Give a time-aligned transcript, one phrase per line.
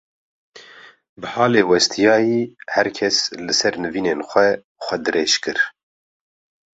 [1.19, 2.41] bi halê westiyayê
[2.75, 4.47] her kes li ser nivînên xwe,
[4.85, 5.59] xwe dirêj dikir.